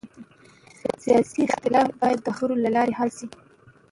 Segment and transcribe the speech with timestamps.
[1.03, 3.27] سیاسي اختلاف باید د خبرو له لارې حل شي